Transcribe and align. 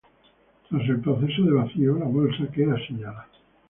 Tras 0.67 0.89
el 0.89 0.99
proceso 0.99 1.43
de 1.43 1.51
vacío 1.51 1.95
la 1.95 2.05
bolsa 2.05 2.47
queda 2.51 2.75
sellada. 2.87 3.27